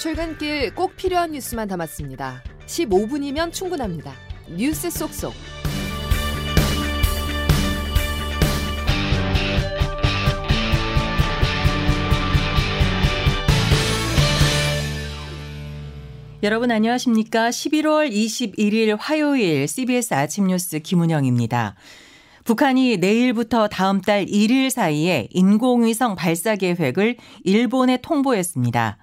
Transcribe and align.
출근길 0.00 0.74
꼭 0.74 0.96
필요한 0.96 1.32
뉴스만 1.32 1.68
담았습니다. 1.68 2.42
15분이면 2.64 3.52
충분합니다. 3.52 4.14
뉴스 4.48 4.88
속속. 4.88 5.34
여러분 16.42 16.70
안녕하십니까? 16.70 17.50
11월 17.50 18.10
21일 18.10 18.96
화요일 18.98 19.68
CBS 19.68 20.14
아침 20.14 20.46
뉴스 20.46 20.78
김은영입니다. 20.78 21.74
북한이 22.44 22.96
내일부터 22.96 23.68
다음 23.68 24.00
달 24.00 24.24
1일 24.24 24.70
사이에 24.70 25.28
인공위성 25.30 26.14
발사 26.16 26.56
계획을 26.56 27.18
일본에 27.44 27.98
통보했습니다. 27.98 28.96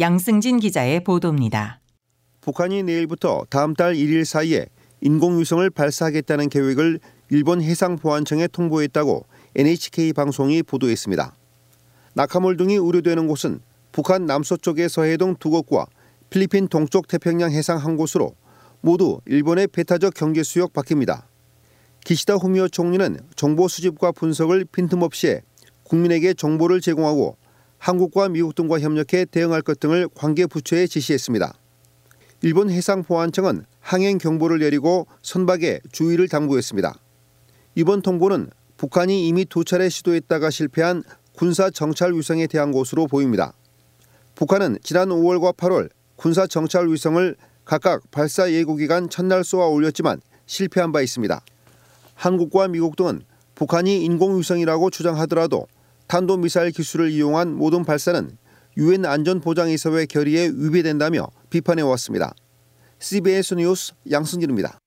양승진 0.00 0.58
기자의 0.58 1.04
보도입니다. 1.04 1.80
북한이 2.40 2.82
내일부터 2.82 3.46
다음 3.48 3.74
달 3.74 3.94
1일 3.94 4.24
사이에 4.24 4.66
인공위성을 5.00 5.70
발사하겠다는 5.70 6.48
계획을 6.48 6.98
일본 7.30 7.62
해상보안청에 7.62 8.48
통보했다고 8.48 9.24
NHK 9.54 10.12
방송이 10.12 10.64
보도했습니다. 10.64 11.36
낙하물 12.14 12.56
등이 12.56 12.76
우려되는 12.76 13.28
곳은 13.28 13.60
북한 13.92 14.26
남서쪽의 14.26 14.88
서해동 14.88 15.36
두 15.38 15.50
곳과 15.50 15.86
필리핀 16.28 16.66
동쪽 16.66 17.06
태평양 17.06 17.52
해상 17.52 17.78
한 17.78 17.96
곳으로 17.96 18.34
모두 18.80 19.20
일본의 19.26 19.68
배타적 19.68 20.14
경제 20.14 20.42
수역 20.42 20.72
밖입니다. 20.72 21.28
기시다 22.04 22.34
후미오 22.34 22.66
총리는 22.66 23.20
정보 23.36 23.68
수집과 23.68 24.10
분석을 24.10 24.64
빈틈없이 24.72 25.28
해 25.28 25.42
국민에게 25.84 26.34
정보를 26.34 26.80
제공하고 26.80 27.36
한국과 27.84 28.30
미국 28.30 28.54
등과 28.54 28.80
협력해 28.80 29.26
대응할 29.26 29.60
것 29.60 29.78
등을 29.78 30.08
관계 30.14 30.46
부처에 30.46 30.86
지시했습니다. 30.86 31.52
일본 32.40 32.70
해상보안청은 32.70 33.66
항행 33.78 34.16
경보를 34.16 34.60
내리고 34.60 35.06
선박에 35.20 35.80
주의를 35.92 36.28
당부했습니다. 36.28 36.94
이번 37.74 38.00
통보는 38.00 38.48
북한이 38.78 39.28
이미 39.28 39.44
두 39.44 39.66
차례 39.66 39.90
시도했다가 39.90 40.48
실패한 40.48 41.02
군사 41.34 41.68
정찰 41.68 42.14
위성에 42.14 42.46
대한 42.46 42.72
것으로 42.72 43.06
보입니다. 43.06 43.52
북한은 44.34 44.78
지난 44.82 45.10
5월과 45.10 45.54
8월 45.54 45.90
군사 46.16 46.46
정찰 46.46 46.88
위성을 46.88 47.36
각각 47.66 48.10
발사 48.10 48.50
예고 48.50 48.76
기간 48.76 49.10
첫날 49.10 49.44
쏘아 49.44 49.66
올렸지만 49.66 50.22
실패한 50.46 50.90
바 50.90 51.02
있습니다. 51.02 51.38
한국과 52.14 52.68
미국 52.68 52.96
등은 52.96 53.24
북한이 53.54 54.02
인공위성이라고 54.06 54.88
주장하더라도 54.88 55.66
탄도미사일 56.06 56.70
기술을 56.70 57.10
이용한 57.10 57.56
모든 57.56 57.84
발사는 57.84 58.36
유엔 58.76 59.04
안전보장이사회 59.04 60.06
결의에 60.06 60.50
위배된다며 60.54 61.28
비판해 61.50 61.82
왔습니다. 61.82 62.34
CBS 62.98 63.54
뉴스 63.54 63.92
양승진입니다. 64.10 64.78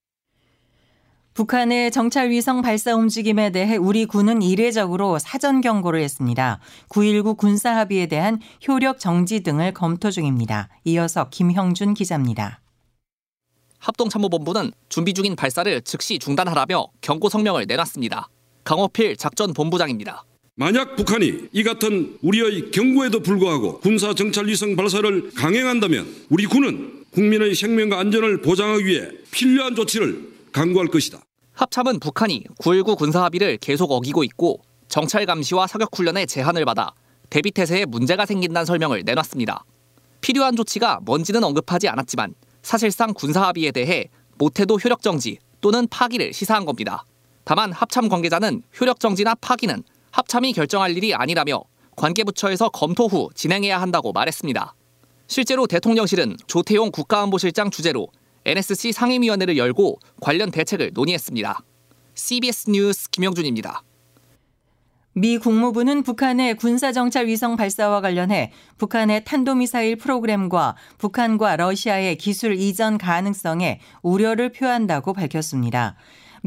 북한의 1.34 1.92
정찰 1.92 2.32
위성 2.32 2.64
발사 2.64 2.96
움직임에 2.96 3.52
대해 3.52 3.76
우리 3.78 4.08
군은 4.08 4.42
이례적으로 4.42 5.20
사전 5.20 5.62
경고를 5.62 6.02
했습니다. 6.02 6.60
9.19 6.90 7.38
군사 7.38 7.76
합의에 7.76 8.08
대한 8.08 8.40
효력 8.68 9.00
정지 9.00 9.42
등을 9.42 9.72
검토 9.72 10.10
중입니다. 10.10 10.68
이어서 10.86 11.30
김형준 11.30 11.94
기자입니다. 11.94 12.60
합동참모본부는 13.78 14.72
준비 14.90 15.14
중인 15.14 15.36
발사를 15.36 15.80
즉시 15.84 16.18
중단하라며 16.18 16.88
경고 17.02 17.30
성명을 17.30 17.68
내놨습니다. 17.68 18.30
강호필 18.64 19.16
작전 19.16 19.54
본부장입니다. 19.54 20.26
만약 20.60 20.96
북한이 20.96 21.50
이 21.54 21.64
같은 21.64 22.18
우리의 22.24 22.72
경고에도 22.72 23.20
불구하고 23.20 23.80
군사 23.80 24.16
정찰 24.16 24.48
위성 24.48 24.76
발사를 24.76 25.30
강행한다면 25.36 26.08
우리 26.30 26.48
군은 26.48 27.06
국민의 27.12 27.54
생명과 27.54 28.00
안전을 28.00 28.42
보장하기 28.42 28.84
위해 28.88 29.08
필요한 29.30 29.76
조치를 29.76 30.20
강구할 30.52 30.88
것이다. 30.88 31.20
합참은 31.54 32.00
북한이 32.00 32.46
9.19 32.60 32.98
군사 32.98 33.24
합의를 33.26 33.58
계속 33.58 33.92
어기고 33.92 34.24
있고 34.24 34.64
정찰 34.88 35.28
감시와 35.28 35.68
사격 35.68 35.96
훈련에 35.96 36.26
제한을 36.26 36.66
받아 36.66 36.92
대비 37.30 37.52
태세에 37.52 37.86
문제가 37.86 38.26
생긴다는 38.26 38.66
설명을 38.66 39.04
내놨습니다. 39.06 39.64
필요한 40.22 40.56
조치가 40.56 41.02
뭔지는 41.04 41.44
언급하지 41.44 41.88
않았지만 41.88 42.34
사실상 42.64 43.14
군사 43.14 43.44
합의에 43.44 43.72
대해 43.72 44.10
못해도 44.40 44.78
효력 44.78 45.04
정지 45.04 45.38
또는 45.62 45.88
파기를 45.88 46.34
시사한 46.34 46.66
겁니다. 46.66 47.06
다만 47.44 47.72
합참 47.72 48.10
관계자는 48.10 48.64
효력 48.82 49.00
정지나 49.00 49.36
파기는 49.36 49.84
합참이 50.12 50.54
결정할 50.54 50.96
일이 50.96 51.14
아니라며 51.14 51.62
관계부처에서 51.96 52.70
검토 52.70 53.08
후 53.08 53.30
진행해야 53.34 53.82
한다고 53.82 54.12
말했습니다. 54.12 54.76
실제로 55.28 55.68
대통령실은 55.68 56.38
조태용 56.48 56.92
국가안보실장 56.92 57.70
주재로 57.70 58.08
NSC 58.46 58.94
상임위원회를 58.94 59.58
열고 59.58 60.00
관련 60.22 60.52
대책을 60.52 60.92
논의했습니다. 60.94 61.60
CBS 62.16 62.70
뉴스 62.70 63.10
김영준입니다. 63.10 63.84
미 65.14 65.40
국무부는 65.40 66.04
북한의 66.04 66.56
군사정찰 66.58 67.26
위성 67.26 67.56
발사와 67.56 68.02
관련해 68.02 68.52
북한의 68.78 69.26
탄도미사일 69.26 69.96
프로그램과 69.96 70.76
북한과 71.00 71.56
러시아의 71.56 72.18
기술 72.18 72.54
이전 72.54 73.00
가능성에 73.00 73.80
우려를 74.04 74.52
표한다고 74.52 75.14
밝혔습니다. 75.14 75.96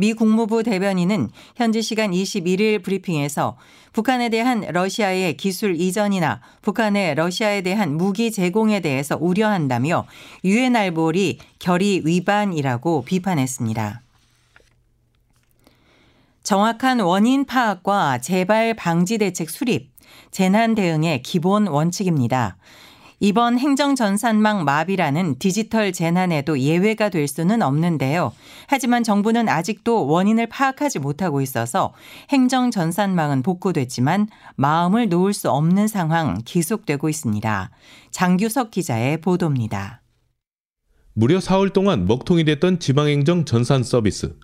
미 0.01 0.15
국무부 0.15 0.63
대변인은 0.63 1.29
현지 1.57 1.83
시간 1.83 2.13
21일 2.13 2.83
브리핑에서 2.83 3.59
북한에 3.93 4.31
대한 4.31 4.63
러시아의 4.63 5.37
기술 5.37 5.79
이전이나 5.79 6.41
북한의 6.63 7.17
러시아에 7.17 7.61
대한 7.61 7.99
무기 7.99 8.33
제공에 8.33 8.81
대해서 8.81 9.19
우려한다며 9.21 10.07
유엔 10.43 10.75
알볼이 10.75 11.39
결의 11.59 12.01
위반이라고 12.07 13.05
비판했습니다. 13.05 14.01
정확한 16.45 17.01
원인 17.01 17.45
파악과 17.45 18.23
재발 18.23 18.73
방지 18.73 19.19
대책 19.19 19.51
수립, 19.51 19.91
재난 20.31 20.75
대응의 20.75 21.23
기본 21.23 21.67
원칙입니다. 21.67 22.57
이번 23.23 23.59
행정전산망 23.59 24.65
마비라는 24.65 25.39
디지털 25.39 25.93
재난에도 25.93 26.59
예외가 26.59 27.11
될 27.11 27.29
수는 27.29 27.61
없는데요. 27.61 28.33
하지만 28.67 29.03
정부는 29.03 29.47
아직도 29.47 30.07
원인을 30.07 30.47
파악하지 30.47 31.01
못하고 31.01 31.43
있어서 31.43 31.93
행정전산망은 32.31 33.43
복구됐지만 33.43 34.29
마음을 34.57 35.11
놓을 35.11 35.35
수 35.35 35.51
없는 35.51 35.87
상황 35.87 36.41
계속되고 36.47 37.11
있습니다. 37.11 37.71
장규석 38.11 38.71
기자의 38.71 39.21
보도입니다. 39.21 40.01
무려 41.13 41.41
사흘 41.41 41.75
동안 41.75 42.07
먹통이 42.07 42.45
됐던 42.45 42.79
지방행정 42.79 43.45
전산 43.45 43.83
서비스. 43.83 44.35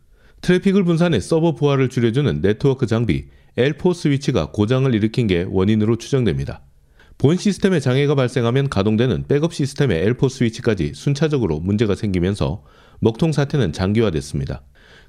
트래픽을 0.43 0.85
분산해 0.85 1.21
서버 1.21 1.55
부하를 1.55 1.89
줄여주는 1.89 2.43
네트워크 2.43 2.87
장비 2.87 3.29
L4 3.57 3.95
스위치가 3.95 4.51
고장을 4.53 4.95
일으킨 4.95 5.27
게 5.27 5.47
원인으로 5.49 5.97
추정됩니다. 5.97 6.66
본 7.19 7.37
시스템에 7.37 7.81
장애가 7.81 8.15
발생하면 8.15 8.69
가동되는 8.69 9.25
백업 9.27 9.55
시스템의 9.55 10.07
L4 10.13 10.29
스위치까지 10.29 10.93
순차적으로 10.95 11.61
문제가 11.61 11.95
생기면서 11.95 12.63
먹통 13.01 13.33
사태는 13.33 13.73
장기화됐습니다. 13.73 14.63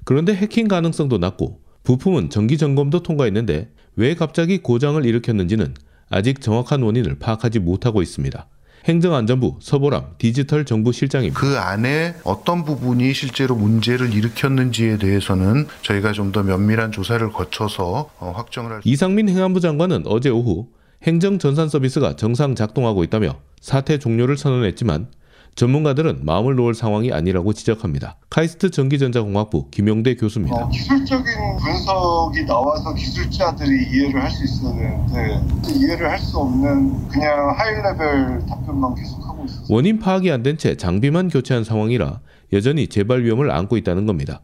그런데 0.04 0.34
해킹 0.34 0.68
가능성도 0.68 1.18
낮고 1.18 1.60
부품은 1.84 2.30
정기 2.30 2.56
점검도 2.56 3.02
통과했는데 3.02 3.70
왜 3.96 4.14
갑자기 4.14 4.58
고장을 4.58 5.04
일으켰는지는 5.04 5.74
아직 6.08 6.40
정확한 6.40 6.82
원인을 6.82 7.18
파악하지 7.18 7.58
못하고 7.58 8.00
있습니다. 8.00 8.48
행정안전부 8.86 9.58
서보람 9.60 10.14
디지털 10.16 10.64
정부 10.64 10.92
실장입니다. 10.92 11.38
그 11.38 11.58
안에 11.58 12.14
어떤 12.24 12.64
부분이 12.64 13.12
실제로 13.12 13.54
문제를 13.54 14.14
일으켰는지에 14.14 14.96
대해서는 14.96 15.66
저희가 15.82 16.12
좀 16.12 16.32
더 16.32 16.42
면밀한 16.42 16.92
조사를 16.92 17.30
거쳐서 17.32 18.10
어, 18.18 18.32
확정을 18.34 18.72
할 18.72 18.80
이상민 18.84 19.28
행안부 19.28 19.60
장관은 19.60 20.04
어제 20.06 20.30
오후 20.30 20.68
행정 21.02 21.38
전산 21.38 21.68
서비스가 21.68 22.16
정상 22.16 22.54
작동하고 22.54 23.04
있다며 23.04 23.36
사태 23.60 23.98
종료를 23.98 24.36
선언했지만 24.36 25.08
전문가들은 25.54 26.24
마음을 26.24 26.54
놓을 26.54 26.74
상황이 26.74 27.12
아니라고 27.12 27.52
지적합니다. 27.52 28.16
카이스트 28.30 28.70
전기전자공학부 28.70 29.70
김용대 29.70 30.14
교수입니다. 30.14 30.56
어, 30.56 30.68
기술적인 30.68 31.24
분석이 31.60 32.44
나와서 32.46 32.94
기술자들이 32.94 33.90
이해를 33.92 34.22
할 34.22 34.30
수 34.30 34.44
있어야 34.44 34.72
되는데 34.76 35.40
이해를 35.74 36.10
할 36.10 36.18
수 36.20 36.38
없는 36.38 37.08
그냥 37.08 37.50
하이레벨 37.58 38.46
답변만 38.46 38.94
계속하고 38.94 39.44
있어요. 39.46 39.64
원인 39.68 39.98
파악이 39.98 40.30
안 40.30 40.42
된 40.44 40.56
채 40.58 40.76
장비만 40.76 41.28
교체한 41.28 41.64
상황이라 41.64 42.20
여전히 42.52 42.86
재발 42.86 43.24
위험을 43.24 43.50
안고 43.50 43.76
있다는 43.78 44.06
겁니다. 44.06 44.42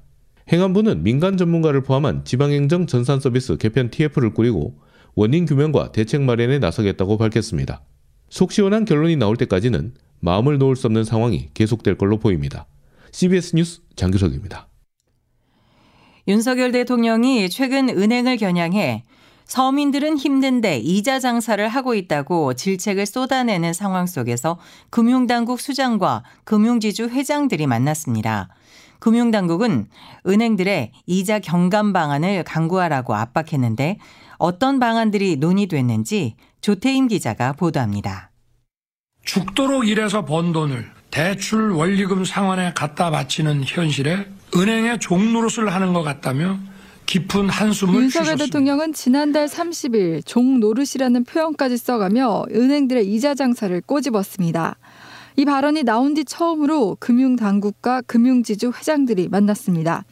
행안부는 0.52 1.04
민간 1.04 1.36
전문가를 1.36 1.82
포함한 1.84 2.24
지방행정 2.24 2.86
전산 2.86 3.20
서비스 3.20 3.56
개편 3.56 3.90
TF를 3.90 4.34
꾸리고 4.34 4.74
원인 5.16 5.46
규명과 5.46 5.93
대책 5.93 6.22
마련에 6.22 6.58
나서겠다고 6.58 7.19
밝혔습니다. 7.19 7.82
속 8.28 8.52
시원한 8.52 8.84
결론이 8.84 9.16
나올 9.16 9.37
때까지는 9.37 9.94
마음을 10.20 10.58
놓을 10.58 10.76
수 10.76 10.87
없는 10.87 11.05
상황이 11.05 11.50
계속될 11.55 11.96
걸로 11.99 12.19
보입니다. 12.19 12.66
CBS 13.12 13.56
뉴스 13.56 13.81
장규석입니다. 13.94 14.69
윤석열 16.26 16.72
대통령이 16.72 17.49
최근 17.50 17.88
은행을 17.88 18.38
겨냥해 18.38 19.05
서민들은 19.44 20.16
힘든데 20.16 20.78
이자 20.78 21.20
장사를 21.20 21.69
하고 21.69 21.94
있다고 21.94 22.55
질책을 22.55 23.05
쏟아내는 23.06 23.75
상황 23.75 24.06
속에서 24.06 24.58
금융당국 24.90 25.60
수장과 25.60 26.25
금융지주 26.44 27.10
회장들이 27.10 27.67
만났습니다. 27.67 28.49
금융당국은 29.00 29.87
은행들의 30.26 30.93
이자 31.06 31.38
경감 31.38 31.93
방안을 31.93 32.43
강구하라고 32.44 33.14
압박했는데 33.14 33.99
어떤 34.44 34.79
방안들이 34.79 35.37
논의됐는지 35.37 36.35
조태임 36.61 37.08
기자가 37.08 37.55
보도합니다. 37.55 38.31
죽도록 39.25 39.88
일해서 39.88 40.26
번 40.26 40.52
돈을 40.52 40.85
대출 41.11 41.70
원리금 41.70 42.26
상환에 42.26 42.75
갖다 42.75 43.11
바치는 43.11 43.62
현실에 43.64 44.26
은행의 44.55 45.00
종노릇을 45.00 45.73
하는 45.73 45.94
것 45.94 46.02
같다며 46.02 46.58
깊은 47.06 47.49
한숨을 47.49 48.02
윤석열. 48.02 48.37
대통령은 48.37 48.93
지난달 48.93 49.46
30일 49.46 50.26
종노릇이라는 50.26 51.25
표현까지 51.25 51.79
써가며 51.79 52.44
은행들의 52.50 53.11
이자 53.14 53.35
장사를 53.35 53.81
꼬집었습니다. 53.81 54.76
이 55.37 55.46
발언이 55.46 55.85
나온 55.85 56.12
뒤 56.12 56.23
처음으로 56.26 56.99
금융당국과 57.00 58.02
금융지주 58.02 58.73
회장들이 58.76 59.29
만났습니다. 59.29 60.05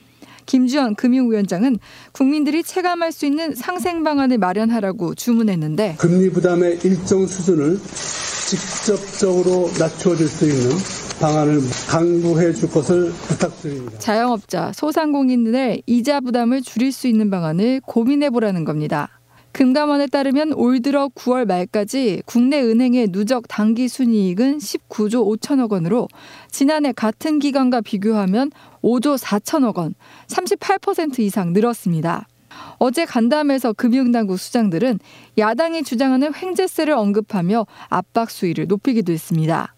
김주현 0.46 0.94
금융위원장은 0.94 1.78
국민들이 2.12 2.62
체감할 2.62 3.12
수 3.12 3.26
있는 3.26 3.54
상생 3.54 4.04
방안을 4.04 4.38
마련하라고 4.38 5.14
주문했는데 5.14 5.96
금리 5.98 6.30
부담의 6.30 6.80
일정 6.84 7.26
수준을 7.26 7.78
직접적으로 7.78 9.70
낮춰줄 9.78 10.28
수 10.28 10.44
있는 10.44 10.76
방안을 11.20 11.60
강구해 11.88 12.52
줄 12.52 12.68
것을 12.70 13.12
부탁드립니다. 13.28 13.98
자영업자, 13.98 14.72
소상공인들의 14.74 15.84
이자 15.86 16.20
부담을 16.20 16.62
줄일 16.62 16.90
수 16.92 17.06
있는 17.06 17.30
방안을 17.30 17.80
고민해 17.86 18.30
보라는 18.30 18.64
겁니다. 18.64 19.21
금감원에 19.52 20.06
따르면 20.06 20.54
올 20.54 20.80
들어 20.80 21.08
9월 21.08 21.46
말까지 21.46 22.22
국내 22.24 22.62
은행의 22.62 23.08
누적 23.08 23.46
당기 23.48 23.86
순이익은 23.86 24.58
19조 24.58 25.38
5천억 25.40 25.72
원으로 25.72 26.08
지난해 26.50 26.92
같은 26.92 27.38
기간과 27.38 27.82
비교하면 27.82 28.50
5조 28.82 29.18
4천억 29.18 29.76
원, 29.76 29.94
38% 30.28 31.18
이상 31.20 31.52
늘었습니다. 31.52 32.26
어제 32.78 33.04
간담회에서 33.04 33.74
금융당국 33.74 34.38
수장들은 34.38 34.98
야당이 35.38 35.82
주장하는 35.82 36.34
횡재세를 36.34 36.94
언급하며 36.94 37.66
압박 37.88 38.30
수위를 38.30 38.66
높이기도 38.66 39.12
했습니다. 39.12 39.74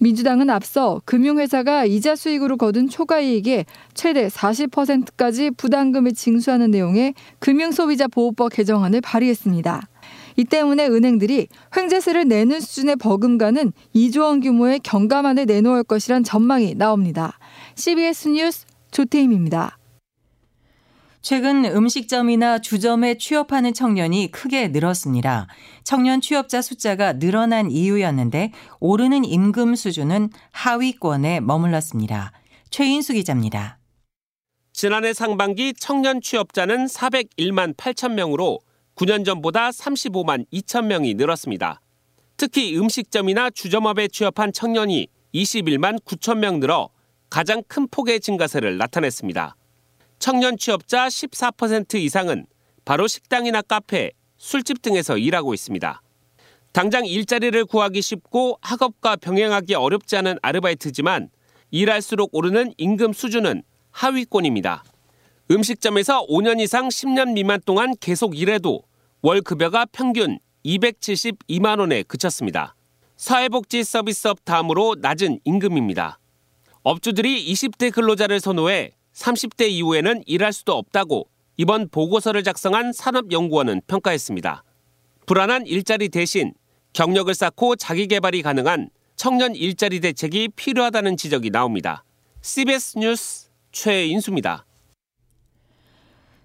민주당은 0.00 0.48
앞서 0.48 1.02
금융회사가 1.04 1.84
이자 1.84 2.16
수익으로 2.16 2.56
거둔 2.56 2.88
초과이익의 2.88 3.66
최대 3.92 4.28
40%까지 4.28 5.50
부담금을 5.50 6.14
징수하는 6.14 6.70
내용의 6.70 7.12
금융소비자 7.38 8.08
보호법 8.08 8.50
개정안을 8.50 9.02
발의했습니다. 9.02 9.82
이 10.36 10.44
때문에 10.44 10.86
은행들이 10.86 11.48
횡재세를 11.76 12.26
내는 12.28 12.60
수준의 12.60 12.96
버금가는 12.96 13.72
2조 13.94 14.22
원 14.22 14.40
규모의 14.40 14.80
경감안을 14.80 15.44
내놓을 15.44 15.84
것이란 15.84 16.24
전망이 16.24 16.74
나옵니다. 16.76 17.38
CBS 17.74 18.28
뉴스 18.28 18.64
조태임입니다. 18.90 19.79
최근 21.22 21.66
음식점이나 21.66 22.60
주점에 22.60 23.18
취업하는 23.18 23.74
청년이 23.74 24.30
크게 24.30 24.68
늘었습니다. 24.68 25.48
청년 25.84 26.20
취업자 26.22 26.62
숫자가 26.62 27.18
늘어난 27.18 27.70
이유였는데 27.70 28.52
오르는 28.80 29.24
임금 29.26 29.74
수준은 29.74 30.30
하위권에 30.52 31.40
머물렀습니다. 31.40 32.32
최인수 32.70 33.12
기자입니다. 33.12 33.78
지난해 34.72 35.12
상반기 35.12 35.74
청년 35.78 36.22
취업자는 36.22 36.86
401만 36.86 37.76
8천 37.76 38.14
명으로 38.14 38.60
9년 38.94 39.26
전보다 39.26 39.70
35만 39.70 40.46
2천 40.50 40.86
명이 40.86 41.14
늘었습니다. 41.14 41.82
특히 42.38 42.78
음식점이나 42.78 43.50
주점업에 43.50 44.08
취업한 44.08 44.52
청년이 44.52 45.08
21만 45.34 46.02
9천 46.02 46.38
명 46.38 46.60
늘어 46.60 46.88
가장 47.28 47.62
큰 47.68 47.86
폭의 47.88 48.20
증가세를 48.20 48.78
나타냈습니다. 48.78 49.56
청년 50.20 50.58
취업자 50.58 51.08
14% 51.08 51.94
이상은 51.94 52.46
바로 52.84 53.08
식당이나 53.08 53.62
카페, 53.62 54.10
술집 54.36 54.82
등에서 54.82 55.16
일하고 55.16 55.54
있습니다. 55.54 56.02
당장 56.72 57.06
일자리를 57.06 57.64
구하기 57.64 58.02
쉽고 58.02 58.58
학업과 58.60 59.16
병행하기 59.16 59.74
어렵지 59.74 60.18
않은 60.18 60.36
아르바이트지만 60.42 61.30
일할수록 61.70 62.34
오르는 62.34 62.74
임금 62.76 63.14
수준은 63.14 63.62
하위권입니다. 63.92 64.84
음식점에서 65.50 66.26
5년 66.26 66.60
이상 66.60 66.88
10년 66.88 67.32
미만 67.32 67.58
동안 67.64 67.94
계속 67.98 68.38
일해도 68.38 68.82
월 69.22 69.40
급여가 69.40 69.86
평균 69.86 70.38
272만 70.66 71.80
원에 71.80 72.02
그쳤습니다. 72.02 72.76
사회복지 73.16 73.84
서비스업 73.84 74.44
다음으로 74.44 74.96
낮은 75.00 75.40
임금입니다. 75.44 76.18
업주들이 76.82 77.52
20대 77.52 77.90
근로자를 77.90 78.38
선호해 78.40 78.92
30대 79.14 79.68
이후에는 79.68 80.22
일할 80.26 80.52
수도 80.52 80.74
없다고 80.74 81.28
이번 81.56 81.88
보고서를 81.88 82.42
작성한 82.42 82.92
산업연구원은 82.92 83.82
평가했습니다. 83.86 84.64
불안한 85.26 85.66
일자리 85.66 86.08
대신 86.08 86.54
경력을 86.92 87.32
쌓고 87.32 87.76
자기 87.76 88.06
개발이 88.06 88.42
가능한 88.42 88.90
청년 89.16 89.54
일자리 89.54 90.00
대책이 90.00 90.48
필요하다는 90.56 91.16
지적이 91.16 91.50
나옵니다. 91.50 92.04
CBS 92.40 92.98
뉴스 92.98 93.50
최인수입니다. 93.72 94.64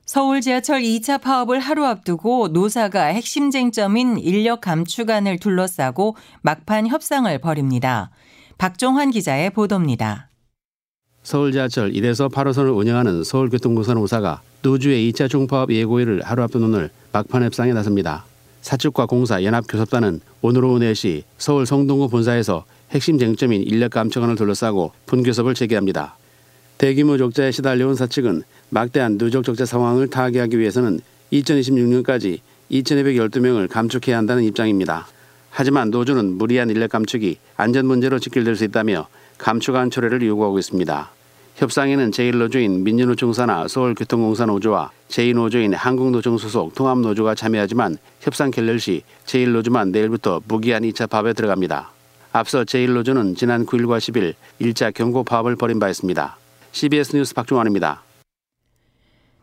서울 0.05 0.41
지하철 0.41 0.81
2차 0.81 1.19
파업을 1.19 1.59
하루 1.59 1.85
앞두고 1.85 2.49
노사가 2.49 3.05
핵심 3.05 3.49
쟁점인 3.49 4.19
인력 4.19 4.61
감축안을 4.61 5.39
둘러싸고 5.39 6.15
막판 6.41 6.87
협상을 6.87 7.35
벌입니다. 7.39 8.11
박종환 8.59 9.09
기자의 9.09 9.49
보도입니다. 9.49 10.29
서울 11.25 11.51
지하철 11.51 11.91
1에서 11.91 12.31
8호선을 12.31 12.77
운영하는 12.77 13.23
서울교통공사 13.23 13.95
노사가 13.95 14.43
노주의 14.61 15.11
2차 15.11 15.27
중파업 15.27 15.73
예고일을 15.73 16.21
하루 16.23 16.43
앞둔 16.43 16.61
오늘 16.61 16.91
막판 17.13 17.41
협상에 17.41 17.73
나섭니다. 17.73 18.25
사측과 18.61 19.07
공사 19.07 19.43
연합교섭단은 19.43 20.21
오늘 20.43 20.63
오후 20.63 20.77
4시 20.77 21.23
서울 21.39 21.65
성동구 21.65 22.09
본사에서 22.09 22.65
핵심 22.91 23.17
쟁점인 23.17 23.63
인력 23.63 23.89
감축안을 23.89 24.35
둘러싸고 24.35 24.91
분교섭을 25.07 25.55
재개합니다. 25.55 26.15
대규모 26.77 27.17
적자에 27.17 27.49
시달려온 27.49 27.95
사측은 27.95 28.43
막대한 28.69 29.17
누적 29.17 29.43
적자 29.43 29.65
상황을 29.65 30.11
타개하기 30.11 30.59
위해서는 30.59 30.99
2026년까지 31.33 32.41
2,212명을 32.71 33.67
감축해야 33.67 34.15
한다는 34.15 34.43
입장입니다. 34.43 35.07
하지만 35.49 35.89
노조는 35.89 36.37
무리한 36.37 36.69
인력 36.69 36.91
감축이 36.91 37.37
안전 37.55 37.87
문제로 37.87 38.19
직결될 38.19 38.55
수 38.55 38.63
있다며 38.63 39.07
감축안 39.39 39.89
철회를 39.89 40.21
요구하고 40.27 40.59
있습니다. 40.59 41.15
협상에는 41.55 42.11
제1노조인 42.11 42.81
민주노총사나 42.81 43.69
서울교통공사 43.69 44.45
노조와 44.45 44.91
제2노조인 45.07 45.73
한국노총 45.73 46.37
소속 46.37 46.75
통합노조가 46.75 47.35
참여하지만 47.35 47.97
협상 48.19 48.51
결렬 48.51 48.77
시 48.77 49.03
제1노조만 49.25 49.91
내일부터 49.91 50.41
무기한 50.49 50.83
2차 50.83 51.09
파업에 51.09 51.31
들어갑니다. 51.31 51.91
앞서 52.33 52.65
제1노조는 52.65 53.37
지난 53.37 53.65
9일과 53.65 53.99
10일 53.99 54.33
1차 54.59 54.93
경고 54.93 55.23
파업을 55.23 55.55
벌인 55.55 55.79
바 55.79 55.87
있습니다. 55.87 56.37
CBS 56.73 57.15
뉴스 57.15 57.33
박종환입니다. 57.33 58.03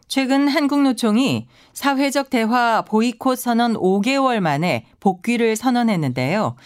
최근 0.07 0.49
한국노총이 0.49 1.47
사회적 1.73 2.29
대화 2.29 2.83
보이콧 2.83 3.39
선언 3.39 3.73
5개월 3.73 4.41
만에 4.41 4.85
복귀를 5.01 5.57
선언했는데요. 5.57 6.57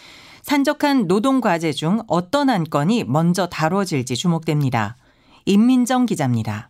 산적한 0.41 1.07
노동 1.07 1.39
과제 1.39 1.71
중 1.71 2.01
어떤 2.07 2.49
안건이 2.49 3.05
먼저 3.05 3.47
다뤄질지 3.47 4.17
주목됩니다. 4.17 4.97
임민정 5.47 6.05
기자입니다. 6.07 6.69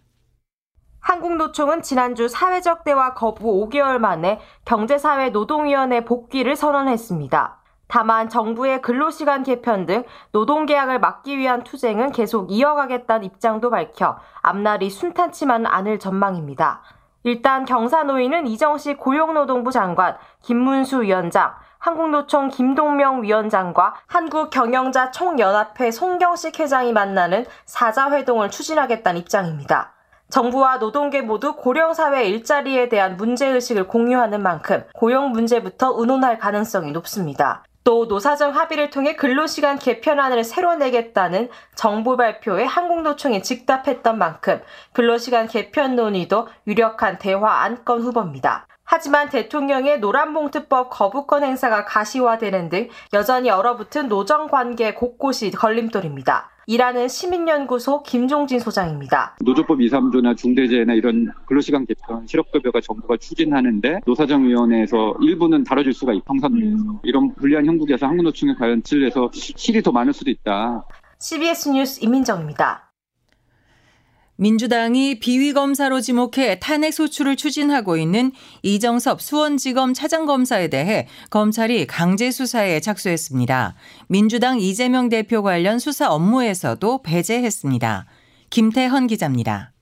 한국노총은 0.99 1.81
지난주 1.81 2.27
사회적 2.27 2.83
대화 2.83 3.15
거부 3.15 3.67
5개월 3.67 3.97
만에 3.97 4.39
경제사회 4.65 5.31
노동위원회 5.31 6.05
복귀를 6.05 6.55
선언했습니다. 6.55 7.57
다만 7.87 8.29
정부의 8.29 8.83
근로시간 8.83 9.41
개편 9.41 9.87
등 9.87 10.03
노동계약을 10.31 10.99
막기 10.99 11.39
위한 11.39 11.63
투쟁은 11.63 12.11
계속 12.11 12.51
이어가겠다는 12.51 13.25
입장도 13.25 13.71
밝혀 13.71 14.19
앞날이 14.43 14.91
순탄치만 14.91 15.65
않을 15.65 15.97
전망입니다. 15.97 16.83
일단 17.23 17.65
경사노위는 17.65 18.45
이정식 18.45 18.99
고용노동부 18.99 19.71
장관, 19.71 20.17
김문수 20.43 21.01
위원장, 21.01 21.55
한국노총 21.79 22.49
김동명 22.49 23.23
위원장과 23.23 23.95
한국경영자 24.07 25.11
총연합회 25.11 25.91
송경식 25.91 26.59
회장이 26.59 26.93
만나는 26.93 27.45
사자회동을 27.65 28.49
추진하겠다는 28.51 29.19
입장입니다. 29.21 29.93
정부와 30.29 30.77
노동계 30.77 31.21
모두 31.21 31.55
고령사회 31.55 32.25
일자리에 32.25 32.89
대한 32.89 33.15
문제의식을 33.15 33.87
공유하는 33.87 34.41
만큼 34.41 34.83
고용 34.93 35.31
문제부터 35.31 35.93
의논할 35.97 36.37
가능성이 36.37 36.91
높습니다. 36.91 37.63
또 37.85 38.05
노사정 38.07 38.53
합의를 38.53 38.89
통해 38.89 39.15
근로시간 39.15 39.79
개편안을 39.79 40.43
새로 40.43 40.75
내겠다는 40.75 41.47
정부 41.73 42.17
발표에 42.17 42.65
한국노총이 42.65 43.41
즉답했던 43.41 44.17
만큼 44.17 44.61
근로시간 44.91 45.47
개편 45.47 45.95
논의도 45.95 46.49
유력한 46.67 47.17
대화 47.17 47.61
안건 47.61 48.01
후보입니다. 48.01 48.66
하지만 48.89 49.29
대통령의 49.29 49.99
노란봉투법 49.99 50.89
거부권 50.89 51.43
행사가 51.43 51.83
가시화되는 51.83 52.69
등 52.69 52.87
여전히 53.13 53.49
얼어붙은 53.49 54.07
노정 54.07 54.47
관계 54.47 54.93
곳곳이 54.93 55.51
걸림돌입니다. 55.51 56.49
일하는 56.67 57.09
시민연구소 57.09 58.01
김종진 58.03 58.59
소장입니다. 58.59 59.35
노조법 59.41 59.81
2, 59.81 59.89
3조나 59.89 60.35
중대재해나 60.37 60.93
이런 60.93 61.31
근로시간 61.47 61.85
개편, 61.85 62.25
실업급여가 62.27 62.79
정부가 62.81 63.17
추진하는데 63.17 63.99
노사정위원회에서 64.05 65.17
일부는 65.21 65.65
다뤄줄 65.65 65.93
수가 65.93 66.13
있고 66.13 66.33
평선에서 66.33 66.65
음. 66.65 66.99
이런 67.03 67.33
불리한 67.35 67.65
형국에서 67.65 68.07
한국노총이 68.07 68.55
과연 68.55 68.83
찔려서 68.83 69.29
실이 69.33 69.81
더 69.81 69.91
많을 69.91 70.13
수도 70.13 70.31
있다. 70.31 70.85
CBS 71.19 71.69
뉴스 71.69 72.03
임민정입니다. 72.03 72.86
민주당이 74.39 75.19
비위검사로 75.19 75.99
지목해 75.99 76.59
탄핵 76.61 76.93
소추를 76.93 77.35
추진하고 77.35 77.97
있는 77.97 78.31
이정섭 78.61 79.19
수원지검 79.19 79.95
차장검사에 79.95 80.67
대해 80.67 81.07
검찰이 81.31 81.87
강제 81.87 82.29
수사에 82.29 82.79
착수했습니다. 82.79 83.75
민주당 84.07 84.59
이재명 84.59 85.09
대표 85.09 85.41
관련 85.41 85.79
수사 85.79 86.11
업무에서도 86.11 87.01
배제했습니다. 87.01 88.05
김태헌 88.51 89.07
기자입니다. 89.07 89.73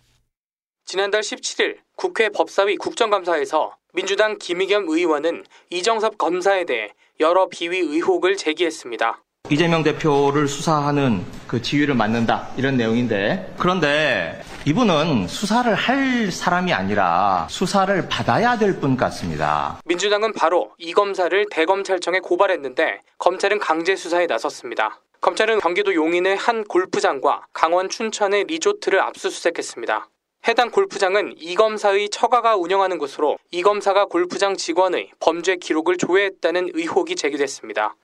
지난달 0.86 1.22
17일 1.22 1.78
국회 1.98 2.30
법사위 2.30 2.78
국정감사에서 2.78 3.76
민주당 3.94 4.38
김의겸 4.38 4.86
의원은 4.88 5.44
이정섭 5.70 6.18
검사에 6.18 6.64
대해 6.64 6.90
여러 7.20 7.50
비위 7.50 7.80
의혹을 7.80 8.38
제기했습니다. 8.38 9.25
이재명 9.52 9.84
대표를 9.84 10.48
수사하는 10.48 11.24
그 11.48 11.62
지위를 11.62 11.94
맡는다 11.94 12.50
이런 12.58 12.78
내용인데 12.78 13.54
그런데 13.58 14.42
이분은 14.66 15.28
수사를 15.28 15.74
할 15.76 16.32
사람이 16.32 16.74
아니라 16.74 17.46
수사를 17.50 18.08
받아야 18.10 18.58
될 18.58 18.80
분 18.80 18.98
같습니다. 18.98 19.80
민주당은 19.86 20.34
바로 20.34 20.72
이 20.78 20.92
검사를 20.92 21.46
대검찰청에 21.52 22.20
고발했는데 22.20 23.02
검찰은 23.20 23.60
강제 23.60 23.96
수사에 23.96 24.26
나섰습니다. 24.26 25.00
검찰은 25.22 25.60
경기도 25.60 25.94
용인의 25.94 26.36
한 26.36 26.64
골프장과 26.64 27.46
강원 27.54 27.90
춘천의 27.90 28.46
리조트를 28.46 29.00
압수수색했습니다. 29.00 30.10
해당 30.48 30.70
골프장은 30.72 31.36
이 31.38 31.56
검사의 31.56 32.10
처가가 32.10 32.56
운영하는 32.58 32.98
곳으로 32.98 33.38
이 33.52 33.62
검사가 33.62 34.06
골프장 34.06 34.56
직원의 34.58 35.12
범죄 35.20 35.56
기록을 35.56 35.98
조회했다는 35.98 36.72
의혹이 36.74 37.16
제기됐습니다. 37.16 37.96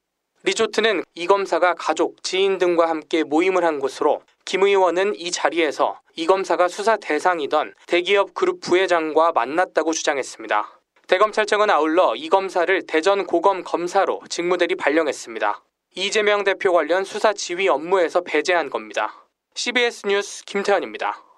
리조트는 0.43 1.03
이 1.13 1.27
검사가 1.27 1.75
가족, 1.75 2.23
지인 2.23 2.57
등과 2.57 2.89
함께 2.89 3.23
모임을 3.23 3.63
한 3.63 3.79
곳으로 3.79 4.23
김 4.43 4.63
의원은 4.63 5.13
이 5.15 5.29
자리에서 5.29 5.99
이 6.15 6.25
검사가 6.25 6.67
수사 6.67 6.97
대상이던 6.97 7.75
대기업 7.85 8.33
그룹 8.33 8.59
부회장과 8.59 9.33
만났다고 9.33 9.93
주장했습니다. 9.93 10.79
대검찰청은 11.07 11.69
아울러 11.69 12.15
이 12.15 12.27
검사를 12.29 12.85
대전 12.87 13.27
고검 13.27 13.63
검사로 13.63 14.21
직무대리 14.29 14.75
발령했습니다. 14.75 15.61
이재명 15.95 16.43
대표 16.43 16.73
관련 16.73 17.03
수사 17.03 17.33
지휘 17.33 17.67
업무에서 17.67 18.21
배제한 18.21 18.69
겁니다. 18.69 19.13
CBS 19.53 20.07
뉴스 20.07 20.43
김태현입니다. 20.45 21.30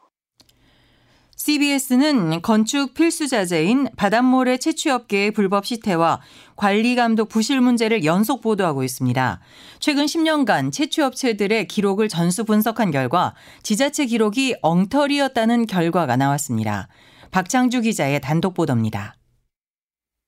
CBS는 1.46 2.42
건축 2.42 2.94
필수 2.94 3.28
자재인 3.28 3.90
바닷모래 3.98 4.56
채취업계의 4.56 5.32
불법 5.32 5.66
시태와 5.66 6.22
관리 6.56 6.96
감독 6.96 7.28
부실 7.28 7.60
문제를 7.60 8.06
연속 8.06 8.40
보도하고 8.40 8.82
있습니다. 8.82 9.42
최근 9.82 10.06
10년간 10.06 10.72
채취업체들의 10.72 11.68
기록을 11.68 12.08
전수 12.08 12.46
분석한 12.46 12.92
결과 12.92 13.34
지자체 13.62 14.06
기록이 14.06 14.56
엉터리였다는 14.62 15.66
결과가 15.68 16.16
나왔습니다. 16.16 16.88
박창주 17.32 17.82
기자의 17.82 18.22
단독 18.22 18.54
보도입니다. 18.54 19.18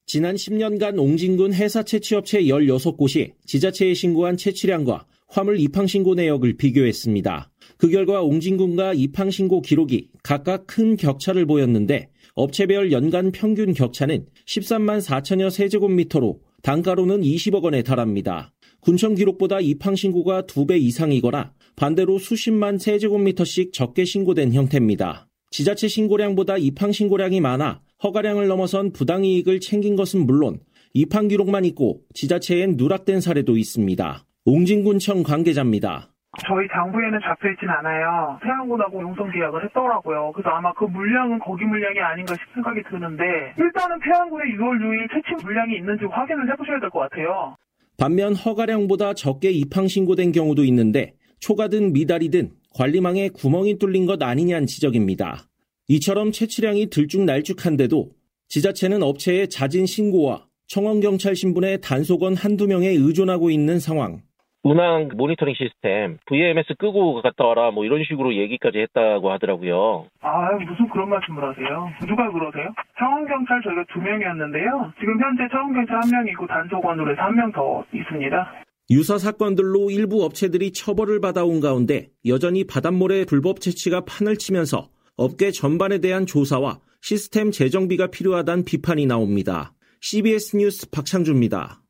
지난 0.07 0.35
10년간 0.35 0.99
옹진군 0.99 1.53
해사 1.53 1.83
채취업체 1.83 2.41
16곳이 2.41 3.31
지자체에 3.45 3.93
신고한 3.93 4.35
채취량과 4.35 5.05
화물 5.27 5.59
입항 5.59 5.87
신고 5.87 6.15
내역을 6.15 6.57
비교했습니다. 6.57 7.51
그 7.77 7.89
결과 7.89 8.21
옹진군과 8.21 8.93
입항 8.93 9.31
신고 9.31 9.61
기록이 9.61 10.09
각각 10.23 10.67
큰 10.67 10.95
격차를 10.95 11.45
보였는데 11.45 12.09
업체별 12.35 12.91
연간 12.91 13.31
평균 13.31 13.73
격차는 13.73 14.25
13만 14.45 15.01
4천여 15.01 15.49
세제곱미터로 15.49 16.41
단가로는 16.61 17.21
20억 17.21 17.63
원에 17.63 17.81
달합니다. 17.83 18.53
군청 18.81 19.15
기록보다 19.15 19.59
입항 19.59 19.95
신고가 19.95 20.43
2배 20.43 20.79
이상이거나 20.81 21.53
반대로 21.75 22.19
수십만 22.19 22.77
세제곱미터씩 22.77 23.73
적게 23.73 24.05
신고된 24.05 24.53
형태입니다. 24.53 25.27
지자체 25.51 25.87
신고량보다 25.87 26.57
입항 26.57 26.91
신고량이 26.91 27.39
많아 27.39 27.81
허가량을 28.03 28.47
넘어선 28.47 28.91
부당이익을 28.91 29.59
챙긴 29.59 29.95
것은 29.95 30.25
물론 30.25 30.59
입항 30.93 31.27
기록만 31.27 31.65
있고 31.65 32.01
지자체엔 32.13 32.75
누락된 32.77 33.21
사례도 33.21 33.57
있습니다. 33.57 34.24
옹진군청 34.45 35.23
관계자입니다. 35.23 36.09
저희 36.47 36.67
장부에는 36.71 37.19
잡혀 37.21 37.49
있진 37.51 37.69
않아요. 37.69 38.37
태양군하고 38.43 39.01
용선 39.01 39.31
계약을 39.31 39.63
했더라고요. 39.65 40.33
그래서 40.35 40.49
아마 40.49 40.71
그 40.73 40.83
물량은 40.83 41.39
거기 41.39 41.63
물량이 41.63 41.97
아닌가 41.99 42.35
싶은 42.35 42.53
생각이 42.55 42.81
드는데 42.89 43.23
일단은 43.57 43.97
태양군의 44.03 44.53
6월 44.57 44.77
6일 44.83 45.09
채취 45.13 45.43
물량이 45.45 45.77
있는지 45.77 46.05
확인을 46.05 46.51
해보셔야 46.51 46.79
될 46.79 46.89
것 46.89 46.99
같아요. 46.99 47.55
반면 47.97 48.35
허가량보다 48.35 49.13
적게 49.13 49.49
입항 49.51 49.87
신고된 49.87 50.31
경우도 50.33 50.63
있는데 50.65 51.13
초가든 51.39 51.93
미달이든 51.93 52.51
관리망에 52.75 53.29
구멍이 53.29 53.79
뚫린 53.79 54.05
것 54.05 54.21
아니냐는 54.21 54.67
지적입니다. 54.67 55.47
이처럼 55.87 56.31
채취량이 56.33 56.89
들쭉날쭉한데도 56.89 58.09
지자체는 58.49 59.01
업체의 59.01 59.49
자진 59.49 59.85
신고와 59.85 60.45
청원경찰 60.67 61.35
신분의 61.35 61.79
단속원 61.81 62.35
한두 62.35 62.67
명에 62.67 62.89
의존하고 62.89 63.49
있는 63.49 63.79
상황. 63.79 64.21
운항 64.65 65.09
모니터링 65.15 65.53
시스템 65.53 66.17
VMS 66.25 66.73
끄고 66.79 67.21
갔다 67.21 67.45
와라 67.45 67.69
뭐 67.69 67.85
이런 67.85 68.03
식으로 68.03 68.35
얘기까지 68.35 68.79
했다고 68.79 69.31
하더라고요. 69.31 70.07
아 70.21 70.51
무슨 70.53 70.89
그런 70.89 71.07
말씀을 71.09 71.43
하세요? 71.47 71.87
누가 72.07 72.31
그러세요? 72.31 72.73
청원경찰 72.97 73.61
저희가 73.63 73.85
두 73.93 73.99
명이었는데요. 74.01 74.91
지금 74.99 75.21
현재 75.21 75.43
청원경찰 75.51 75.95
한 76.01 76.09
명이고 76.11 76.47
단속원으로 76.47 77.11
해서 77.11 77.21
한 77.21 77.35
명 77.35 77.51
더 77.51 77.85
있습니다. 77.93 78.53
유사 78.89 79.19
사건들로 79.19 79.91
일부 79.91 80.23
업체들이 80.25 80.73
처벌을 80.73 81.21
받아온 81.21 81.59
가운데 81.59 82.07
여전히 82.25 82.65
바닷모래 82.65 83.25
불법 83.25 83.59
채취가 83.61 84.01
판을 84.05 84.37
치면서 84.37 84.89
업계 85.15 85.51
전반에 85.51 85.99
대한 85.99 86.25
조사와 86.25 86.79
시스템 87.01 87.51
재정비가 87.51 88.07
필요하다는 88.07 88.65
비판이 88.65 89.05
나옵니다. 89.05 89.73
CBS 90.01 90.57
뉴스 90.57 90.89
박창주입니다. 90.89 91.81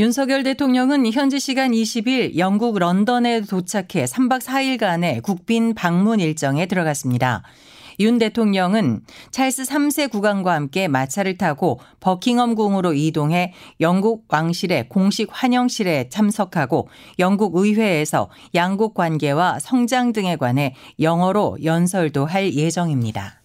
윤석열 0.00 0.44
대통령은 0.44 1.10
현지 1.12 1.40
시간 1.40 1.72
20일 1.72 2.36
영국 2.38 2.78
런던에 2.78 3.40
도착해 3.40 4.04
3박 4.04 4.40
4일간의 4.42 5.24
국빈 5.24 5.74
방문 5.74 6.20
일정에 6.20 6.66
들어갔습니다. 6.66 7.42
윤 7.98 8.18
대통령은 8.18 9.00
찰스 9.32 9.64
3세 9.64 10.08
국왕과 10.08 10.54
함께 10.54 10.86
마차를 10.86 11.36
타고 11.36 11.80
버킹엄 11.98 12.54
궁으로 12.54 12.92
이동해 12.92 13.52
영국 13.80 14.26
왕실의 14.28 14.88
공식 14.88 15.30
환영실에 15.32 16.10
참석하고 16.10 16.88
영국 17.18 17.56
의회에서 17.56 18.30
양국 18.54 18.94
관계와 18.94 19.58
성장 19.58 20.12
등에 20.12 20.36
관해 20.36 20.76
영어로 21.00 21.58
연설도 21.64 22.24
할 22.24 22.54
예정입니다. 22.54 23.37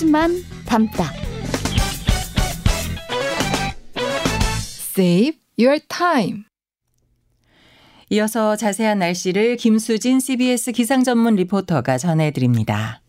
핵심만 0.00 0.32
담다. 0.66 1.12
Save 4.96 5.38
your 5.58 5.78
time. 5.88 6.44
이어서 8.08 8.56
자세한 8.56 8.98
날씨를 8.98 9.56
김수진 9.56 10.18
CBS 10.18 10.72
기상 10.72 11.04
전문 11.04 11.36
리포터가 11.36 11.98
전해드립니다. 11.98 13.02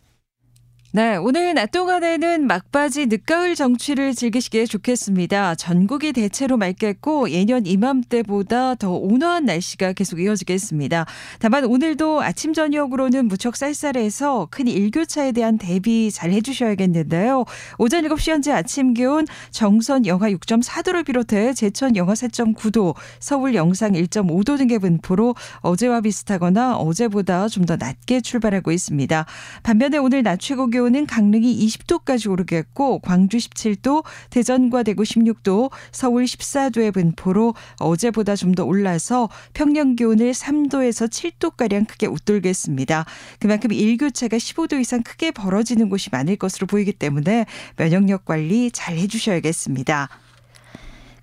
네, 0.94 1.16
오늘 1.16 1.54
낮 1.54 1.72
동안에는 1.72 2.48
막바지 2.48 3.06
늦가을 3.06 3.56
정취를 3.56 4.14
즐기시기에 4.14 4.66
좋겠습니다. 4.66 5.56
전국이 5.56 6.12
대체로 6.12 6.58
맑겠고 6.58 7.30
예년 7.30 7.66
이맘때보다 7.66 8.76
더 8.76 8.92
온화한 8.92 9.46
날씨가 9.46 9.94
계속 9.94 10.20
이어지겠습니다. 10.20 11.06
다만 11.40 11.64
오늘도 11.64 12.22
아침 12.22 12.52
저녁으로는 12.52 13.30
무척 13.30 13.56
쌀쌀해서 13.56 14.50
큰 14.52 14.68
일교차에 14.68 15.32
대한 15.32 15.58
대비 15.58 16.12
잘 16.12 16.32
해주셔야겠는데요. 16.32 17.46
오전 17.78 18.04
7시 18.04 18.32
현재 18.32 18.52
아침 18.52 18.94
기온 18.94 19.26
정선 19.52 20.06
영하 20.06 20.30
6.4도를 20.30 21.06
비롯해 21.06 21.54
제천 21.54 21.96
영하 21.96 22.16
4.9도, 22.16 22.96
서울 23.22 23.56
영상 23.56 23.94
1.5도 23.94 24.58
등의 24.58 24.80
분포로 24.80 25.36
어제와 25.62 26.02
비슷하거나 26.02 26.76
어제보다 26.76 27.48
좀 27.48 27.62
더 27.62 27.78
낮게 27.78 28.20
출발하고 28.22 28.72
있습니다. 28.74 29.26
반면에 29.64 29.98
오늘 30.00 30.24
낮 30.24 30.40
최고 30.40 30.66
기온 30.68 30.81
기온은 30.82 31.06
강릉이 31.06 31.64
20도까지 31.68 32.32
오르겠고 32.32 33.00
광주 33.00 33.38
17도, 33.38 34.04
대전과 34.32 34.82
대구 34.82 35.04
16도, 35.04 35.70
서울 35.92 36.24
14도의 36.24 36.92
분포로 36.92 37.54
어제보다 37.78 38.36
좀 38.36 38.52
더 38.52 38.66
올라서 38.66 39.30
평년 39.54 39.96
기온을 39.96 40.32
3도에서 40.32 41.08
7도 41.08 41.56
가량 41.56 41.86
크게 41.86 42.08
웃돌겠습니다. 42.08 43.06
그만큼 43.40 43.72
일교차가 43.72 44.36
15도 44.38 44.82
이상 44.82 45.04
크게 45.04 45.32
벌어지는 45.32 45.88
곳이 45.88 46.10
많을 46.12 46.36
것으로 46.36 46.68
보이기 46.68 46.92
때문에 46.94 47.46
면역력 47.78 48.26
관리 48.26 48.72
잘 48.72 48.98
해주셔야겠습니다. 48.98 50.10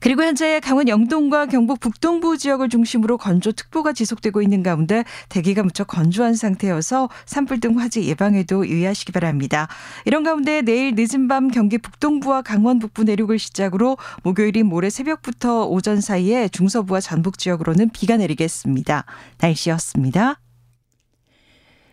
그리고 0.01 0.23
현재 0.23 0.61
강원 0.61 0.89
영동과 0.89 1.47
경북 1.47 1.81
북동부 1.81 2.39
지역을 2.39 2.69
중심으로 2.69 3.19
건조특보가 3.19 3.93
지속되고 3.93 4.43
있는 4.43 4.63
가운데 4.63 5.05
대기가 5.29 5.63
무척 5.63 5.89
건조한 5.89 6.35
상태여서 6.35 7.09
산불 7.27 7.61
등 7.61 7.79
화재 7.79 8.03
예방에도 8.03 8.67
유의하시기 8.67 9.13
바랍니다. 9.13 9.69
이런 10.05 10.23
가운데 10.23 10.63
내일 10.63 10.95
늦은 10.97 11.29
밤 11.29 11.49
경기 11.49 11.79
북동부와 11.79 12.43
강원 12.43 12.79
북부 12.79 13.05
내륙을 13.05 13.39
시작으로 13.39 13.97
목요일인 14.23 14.67
모레 14.67 14.91
새벽부터 14.91 15.67
오전 15.67 16.01
사이에 16.01 16.49
중서부와 16.49 17.01
전북 17.01 17.39
지역으로는 17.39 17.91
비가 17.91 18.17
내리겠습니다. 18.17 19.05
날씨였습니다. 19.41 20.41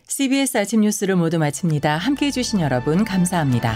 CBS 0.07 0.57
아침 0.57 0.81
뉴스를 0.81 1.15
모두 1.15 1.39
마칩니다. 1.39 1.97
함께 1.97 2.27
해 2.27 2.31
주신 2.31 2.61
여러분 2.61 3.03
감사합니다. 3.03 3.75